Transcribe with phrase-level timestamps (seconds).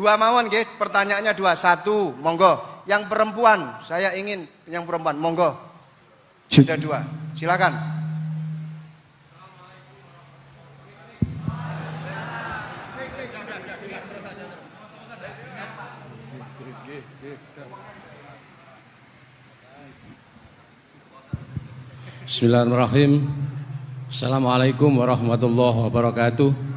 [0.00, 1.52] Dua mawon nggih, pertanyaannya dua.
[1.52, 2.56] Satu, monggo.
[2.88, 5.52] Yang perempuan, saya ingin yang perempuan, monggo.
[6.48, 7.04] Sudah dua.
[7.36, 8.00] Silakan.
[22.24, 23.28] Bismillahirrahmanirrahim.
[24.08, 26.69] Assalamualaikum warahmatullahi wabarakatuh.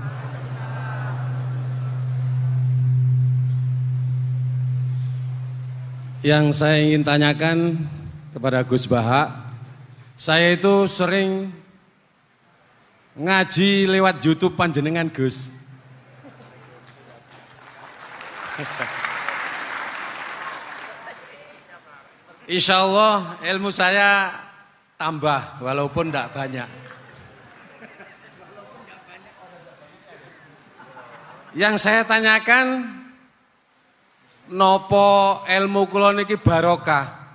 [6.24, 7.76] Yang saya ingin tanyakan
[8.32, 9.44] kepada Gus Baha,
[10.16, 11.52] saya itu sering
[13.20, 15.52] ngaji lewat YouTube panjenengan Gus.
[22.48, 24.32] Insya Allah ilmu saya
[24.96, 26.70] tambah walaupun tidak banyak.
[31.52, 33.03] Yang saya tanyakan
[34.54, 37.26] nopo ilmu kula niki barokah.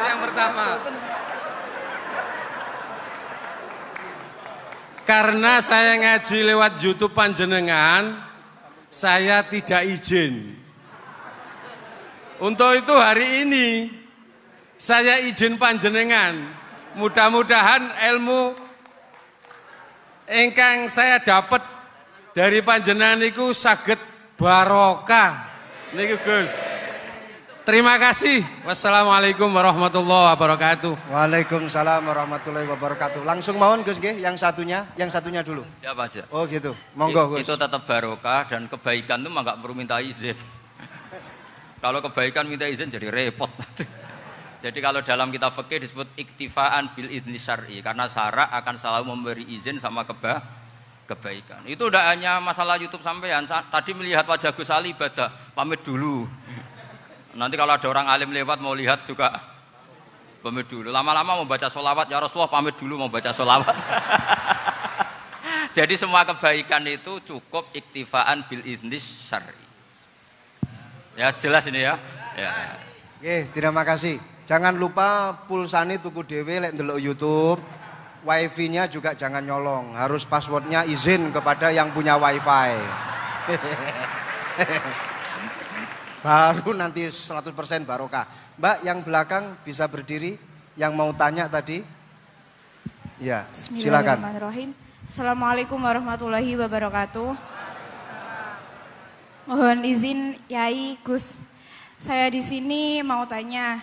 [0.00, 0.66] Yang pertama,
[5.02, 8.14] karena saya ngaji lewat YouTube panjenengan,
[8.86, 10.54] saya tidak izin.
[12.40, 13.68] Untuk itu hari ini
[14.80, 16.38] saya izin panjenengan.
[16.96, 18.56] Mudah-mudahan ilmu
[20.26, 21.79] ingkang saya dapat
[22.30, 23.98] dari panjenengan itu saged
[24.38, 25.50] barokah.
[25.90, 26.54] Niku Gus.
[27.66, 28.42] Terima kasih.
[28.66, 31.12] Wassalamualaikum warahmatullahi wabarakatuh.
[31.12, 33.22] Waalaikumsalam warahmatullahi wabarakatuh.
[33.22, 35.62] Langsung mawon Gus nggih, yang satunya, yang satunya dulu.
[35.78, 36.26] Siapa aja?
[36.34, 36.74] Oh gitu.
[36.98, 37.46] Monggo Gus.
[37.46, 40.34] Itu tetap barokah dan kebaikan itu nggak perlu minta izin.
[41.84, 43.50] kalau kebaikan minta izin jadi repot.
[44.64, 49.44] jadi kalau dalam kitab fikih disebut iktifaan bil izni syar'i karena syarak akan selalu memberi
[49.46, 50.59] izin sama keba
[51.10, 51.66] kebaikan.
[51.66, 53.50] Itu udah hanya masalah YouTube sampean.
[53.50, 56.30] Tadi melihat wajah Gus Ali ibadah, pamit dulu.
[57.34, 59.34] Nanti kalau ada orang alim lewat mau lihat juga
[60.38, 60.94] pamit dulu.
[60.94, 63.74] Lama-lama mau baca solawat, ya Rasulullah pamit dulu mau baca solawat.
[65.76, 69.54] Jadi semua kebaikan itu cukup iktifaan bil iznis syari.
[71.14, 71.98] Ya jelas ini ya.
[72.38, 72.50] ya.
[73.18, 74.18] Oke, terima kasih.
[74.50, 77.62] Jangan lupa pulsani tuku dewe lek ndelok YouTube.
[78.20, 79.96] Wifi-nya juga jangan nyolong.
[79.96, 82.76] Harus passwordnya izin kepada yang punya wifi.
[86.24, 87.48] Baru nanti 100%
[87.88, 88.28] barokah.
[88.60, 90.36] Mbak yang belakang bisa berdiri.
[90.76, 91.80] Yang mau tanya tadi.
[93.20, 94.20] Ya, silakan.
[95.04, 97.36] Assalamualaikum warahmatullahi wabarakatuh.
[99.48, 101.36] Mohon izin Yai Gus.
[102.00, 103.82] Saya di sini mau tanya,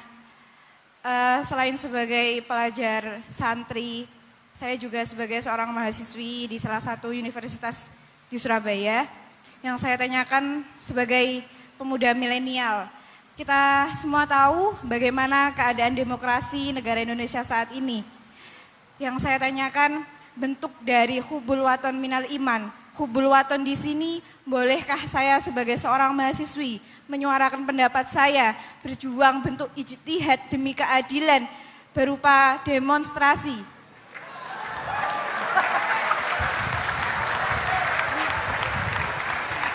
[1.06, 4.10] uh, selain sebagai pelajar santri,
[4.58, 7.94] saya juga sebagai seorang mahasiswi di salah satu universitas
[8.26, 9.06] di Surabaya.
[9.62, 11.46] Yang saya tanyakan sebagai
[11.78, 12.90] pemuda milenial,
[13.38, 18.02] kita semua tahu bagaimana keadaan demokrasi negara Indonesia saat ini.
[18.98, 20.02] Yang saya tanyakan
[20.34, 22.74] bentuk dari hubul waton minal iman.
[22.98, 30.50] Hubul waton di sini bolehkah saya sebagai seorang mahasiswi menyuarakan pendapat saya berjuang bentuk ijtihad
[30.50, 31.46] demi keadilan
[31.94, 33.77] berupa demonstrasi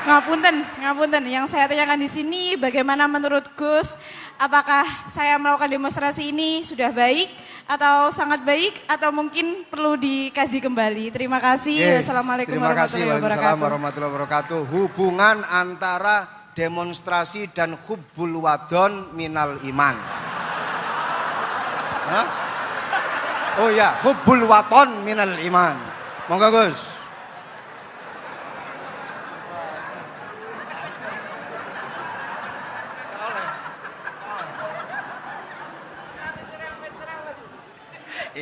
[0.02, 1.22] Ngapunten, ngapunten.
[1.30, 3.94] Yang saya tanyakan di sini bagaimana menurut Gus,
[4.34, 7.30] apakah saya melakukan demonstrasi ini sudah baik
[7.70, 11.14] atau sangat baik atau mungkin perlu dikaji kembali.
[11.14, 11.78] Terima kasih.
[11.78, 12.02] Yes.
[12.02, 13.06] Wassalamualaikum Terima kasih.
[13.06, 13.62] warahmatullahi wabarakatuh.
[13.62, 14.60] warahmatullahi wabarakatuh.
[14.74, 16.16] Hubungan antara
[16.52, 19.96] demonstrasi dan hubbul wadon minal iman.
[22.12, 22.26] Hah?
[23.62, 25.78] Oh ya, hubbul waton minal iman.
[26.26, 26.91] Monggo Gus.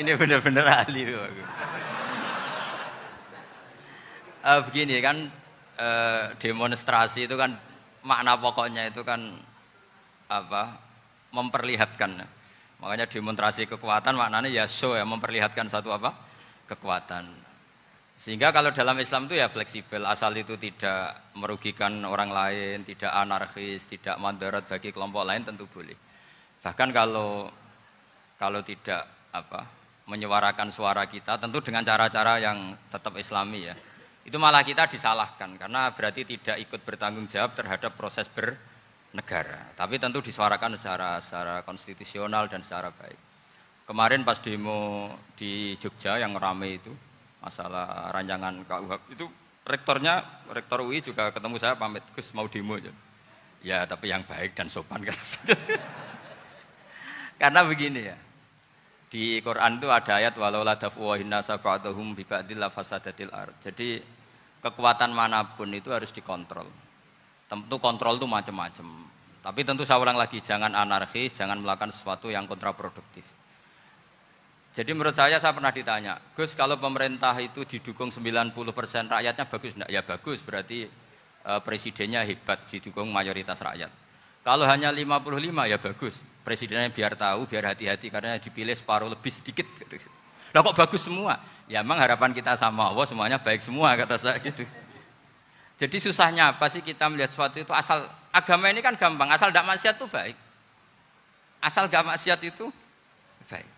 [0.00, 1.12] Ini benar-benar ahli.
[4.40, 5.28] Uh, begini kan
[5.76, 7.52] uh, demonstrasi itu kan
[8.00, 9.36] makna pokoknya itu kan
[10.32, 10.80] apa
[11.36, 12.16] memperlihatkan.
[12.80, 16.16] Makanya demonstrasi kekuatan maknanya ya show ya memperlihatkan satu apa?
[16.64, 17.28] Kekuatan.
[18.16, 23.84] Sehingga kalau dalam Islam itu ya fleksibel asal itu tidak merugikan orang lain tidak anarkis
[23.84, 25.96] tidak mandarat bagi kelompok lain tentu boleh.
[26.64, 27.52] Bahkan kalau
[28.40, 29.04] kalau tidak
[29.36, 29.79] apa
[30.10, 33.74] menyuarakan suara kita tentu dengan cara-cara yang tetap islami ya
[34.26, 40.18] itu malah kita disalahkan karena berarti tidak ikut bertanggung jawab terhadap proses bernegara tapi tentu
[40.18, 43.18] disuarakan secara secara konstitusional dan secara baik
[43.86, 46.90] kemarin pas demo di Jogja yang ramai itu
[47.40, 49.26] masalah rancangan KUHP itu
[49.70, 52.90] rektornya rektor UI juga ketemu saya pamit Gus mau demo aja.
[53.60, 55.04] Ya tapi yang baik dan sopan.
[57.40, 58.16] Karena begini ya.
[59.10, 63.58] Di Quran itu ada ayat walau la dafuwahinna sab'atuhum bi ba'dil fasadatil ard.
[63.58, 63.98] Jadi
[64.62, 66.70] kekuatan mana pun itu harus dikontrol.
[67.50, 68.86] Tentu kontrol itu macam-macam.
[69.42, 73.26] Tapi tentu saya ulang lagi, jangan anarkis, jangan melakukan sesuatu yang kontraproduktif.
[74.70, 78.54] Jadi menurut saya saya pernah ditanya, Gus kalau pemerintah itu didukung 90%
[79.10, 79.90] rakyatnya bagus enggak?
[79.90, 80.86] Ya bagus, berarti
[81.42, 83.90] e, presidennya hebat didukung mayoritas rakyat.
[84.46, 85.26] Kalau hanya 55
[85.66, 89.66] ya bagus, presidennya biar tahu, biar hati-hati karena dipilih separuh lebih sedikit.
[89.66, 90.00] Gitu.
[90.50, 91.38] Lah kok bagus semua?
[91.70, 94.66] Ya emang harapan kita sama Allah semuanya baik semua kata saya gitu.
[95.80, 99.64] Jadi susahnya apa sih kita melihat sesuatu itu asal agama ini kan gampang, asal tidak
[99.64, 100.36] maksiat itu baik.
[101.60, 102.68] Asal gak maksiat itu
[103.48, 103.68] baik.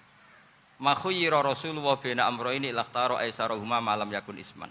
[0.83, 4.71] Makhuyira Rasulullah bina amro ini lakhtaro aisarohuma malam yakun isman.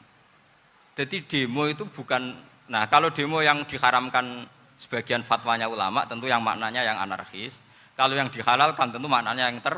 [0.91, 2.35] Jadi demo itu bukan,
[2.67, 4.43] nah kalau demo yang diharamkan
[4.75, 7.63] sebagian fatwanya ulama tentu yang maknanya yang anarkis.
[8.01, 9.77] Kalau yang dihalalkan tentu maknanya yang ter,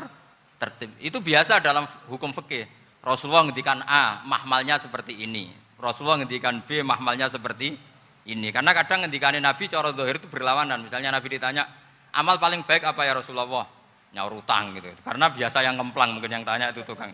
[0.56, 0.96] tertib.
[0.96, 2.64] Itu biasa dalam hukum fikih.
[3.04, 5.52] Rasulullah ngendikan A, mahmalnya seperti ini.
[5.76, 7.76] Rasulullah ngendikan B, mahmalnya seperti
[8.24, 8.48] ini.
[8.48, 10.80] Karena kadang ngendikanin Nabi cara dohir itu berlawanan.
[10.80, 11.68] Misalnya Nabi ditanya,
[12.16, 13.68] amal paling baik apa ya Rasulullah?
[14.14, 14.88] nyaur utang gitu.
[15.02, 17.10] Karena biasa yang ngemplang mungkin yang tanya itu tukang.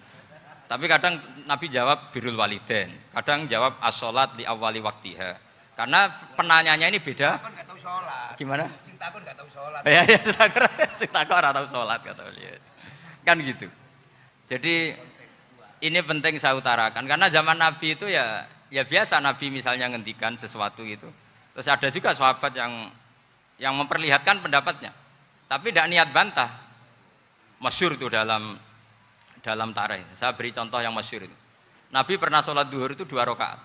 [0.71, 1.19] Tapi kadang
[1.51, 5.35] Nabi jawab birul waliden, kadang jawab asolat di awali waktiha.
[5.75, 7.41] Karena penanyanya ini beda.
[8.37, 8.69] Gimana?
[8.85, 9.82] Cinta pun gak tahu sholat.
[9.88, 12.56] Ya, ya, cinta kok tahu sholat kata beliau.
[13.25, 13.67] Kan gitu.
[14.50, 14.94] Jadi
[15.81, 20.85] ini penting saya utarakan karena zaman Nabi itu ya ya biasa Nabi misalnya ngendikan sesuatu
[20.85, 21.09] itu.
[21.56, 22.93] Terus ada juga sahabat yang
[23.61, 24.93] yang memperlihatkan pendapatnya.
[25.50, 26.50] Tapi tidak niat bantah
[27.59, 28.56] masyur itu dalam
[29.41, 30.05] dalam tarikh.
[30.15, 31.37] Saya beri contoh yang masyur itu.
[31.91, 33.59] Nabi pernah sholat duhur itu dua rakaat.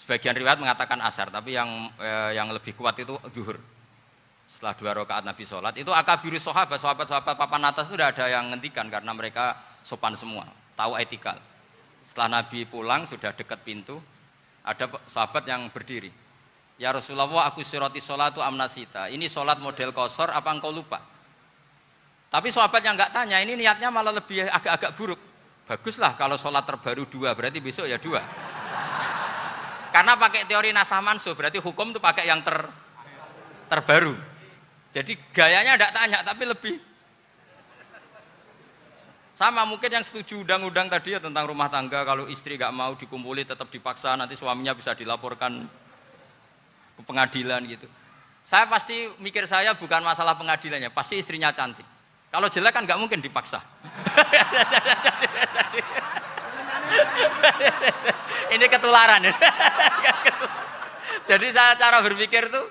[0.00, 1.68] Sebagian riwayat mengatakan asar, tapi yang
[2.00, 3.60] eh, yang lebih kuat itu duhur.
[4.50, 8.50] Setelah dua rakaat Nabi sholat, itu akabiru sahabat, sahabat-sahabat papan atas itu sudah ada yang
[8.50, 9.54] ngentikan karena mereka
[9.86, 10.42] sopan semua,
[10.74, 11.38] tahu etikal.
[12.02, 14.02] Setelah Nabi pulang sudah dekat pintu,
[14.66, 16.10] ada sahabat yang berdiri.
[16.80, 19.06] Ya Rasulullah, aku siroti sholatu amnasita.
[19.06, 20.98] Ini sholat model kosor, apa engkau lupa?
[22.32, 25.20] Tapi sahabat yang nggak tanya ini niatnya malah lebih agak-agak buruk.
[25.70, 28.18] Baguslah kalau sholat terbaru dua, berarti besok ya dua.
[29.90, 32.62] Karena pakai teori nasah mansuh, berarti hukum itu pakai yang ter,
[33.66, 34.14] terbaru.
[34.90, 36.74] Jadi gayanya tidak tanya, tapi lebih
[39.40, 43.48] sama mungkin yang setuju undang-undang tadi ya tentang rumah tangga kalau istri nggak mau dikumpuli
[43.48, 45.64] tetap dipaksa nanti suaminya bisa dilaporkan
[47.00, 47.88] ke pengadilan gitu.
[48.44, 51.88] Saya pasti mikir saya bukan masalah pengadilannya, pasti istrinya cantik.
[52.28, 53.64] Kalau jelek kan nggak mungkin dipaksa.
[58.54, 59.22] Ini ketularan.
[61.30, 62.66] Jadi saya cara berpikir tuh.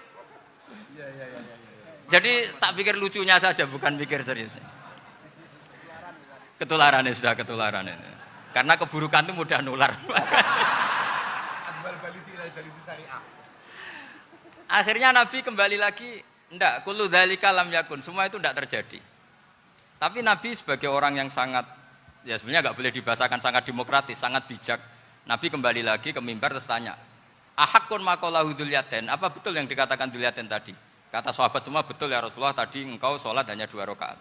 [2.10, 4.50] Jadi tak pikir lucunya saja, bukan pikir serius.
[6.58, 8.12] Ketularan ini sudah ketularan ini.
[8.52, 9.94] Karena keburukan itu mudah nular.
[14.70, 19.00] Akhirnya Nabi kembali lagi, enggak, kullu dzalika lam yakun, semua itu enggak terjadi.
[20.02, 21.66] Tapi Nabi sebagai orang yang sangat,
[22.26, 24.82] ya sebenarnya nggak boleh dibahasakan sangat demokratis, sangat bijak.
[25.30, 26.98] Nabi kembali lagi ke mimbar terus tanya,
[27.54, 30.74] Ahakun makolahu dulyaten, apa betul yang dikatakan dulyaten tadi?
[31.14, 34.18] Kata sahabat semua betul ya Rasulullah tadi engkau sholat hanya dua rakaat.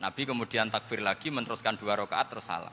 [0.00, 2.72] Nabi kemudian takbir lagi meneruskan dua rakaat terus salam.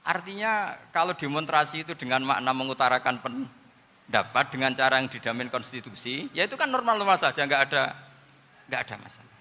[0.00, 6.56] Artinya kalau demonstrasi itu dengan makna mengutarakan pendapat dengan cara yang didamin konstitusi, ya itu
[6.56, 7.92] kan normal-normal saja, nggak ada
[8.72, 9.36] nggak ada masalah.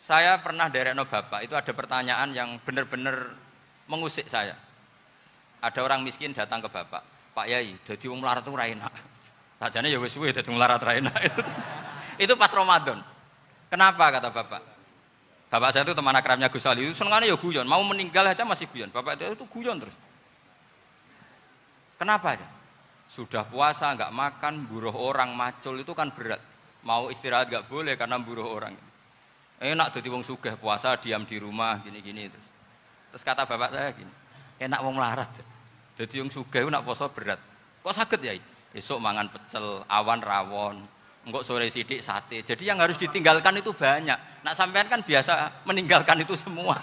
[0.00, 3.36] Saya pernah dari bapak itu ada pertanyaan yang benar-benar
[3.84, 4.71] mengusik saya.
[5.62, 7.02] Ada orang miskin datang ke bapak,
[7.32, 8.90] Pak Yai, jadi wong melarat itu raina.
[9.62, 11.14] Sajane ya wis suwe dadi melarat raina.
[12.22, 12.98] itu pas Ramadan.
[13.70, 14.62] Kenapa kata bapak?
[15.46, 18.66] Bapak saya itu teman akrabnya Gus Ali, itu senengannya ya guyon, mau meninggal aja masih
[18.66, 18.90] guyon.
[18.90, 19.94] Bapak itu, itu guyon terus.
[21.94, 22.48] Kenapa aja?
[23.06, 26.40] Sudah puasa, nggak makan, buruh orang, macul itu kan berat.
[26.82, 28.74] Mau istirahat nggak boleh karena buruh orang
[29.62, 32.50] enak jadi wong sugih puasa diam di rumah gini-gini terus
[33.14, 34.10] terus kata bapak saya gini
[34.58, 35.30] enak wong melarat
[35.96, 37.40] jadi wong sugih nak puasa berat.
[37.84, 38.32] Kok sakit ya
[38.72, 40.76] esok mangan pecel awan rawon
[41.22, 42.42] enggak sore sidik sate.
[42.42, 44.42] Jadi yang harus ditinggalkan itu banyak.
[44.42, 46.80] Nak sampean kan biasa meninggalkan itu semua.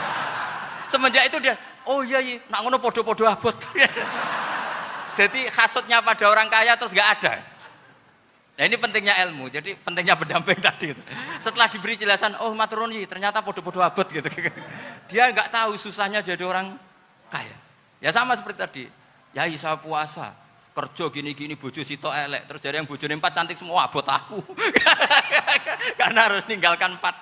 [0.92, 1.54] Semenjak itu dia
[1.88, 3.54] oh iya iya nak ngono podo-podo abot.
[5.18, 7.34] Jadi khasutnya pada orang kaya terus nggak ada.
[8.56, 11.02] Nah ini pentingnya ilmu, jadi pentingnya pendamping tadi itu.
[11.44, 14.28] Setelah diberi jelasan, oh maturuni ternyata podo-podo abad gitu.
[15.12, 16.85] Dia nggak tahu susahnya jadi orang.
[18.00, 18.84] Ya sama seperti tadi.
[19.32, 20.32] Ya saya puasa,
[20.72, 24.40] kerja gini-gini bojo sitok elek, terus dari yang bojone empat cantik semua abot aku.
[26.00, 27.14] Karena harus ninggalkan empat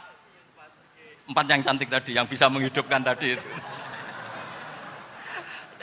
[1.25, 3.43] empat yang cantik tadi, yang bisa menghidupkan tadi itu.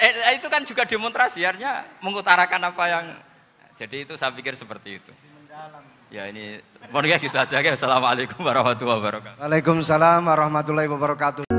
[0.04, 3.06] eh, itu kan juga demonstrasi, artinya mengutarakan apa yang
[3.76, 5.12] jadi itu saya pikir seperti itu.
[6.12, 6.60] Ya ini,
[6.92, 7.56] mohon ya gitu aja.
[7.56, 9.40] Assalamualaikum warahmatullahi wabarakatuh.
[9.40, 11.51] Waalaikumsalam warahmatullahi wabarakatuh.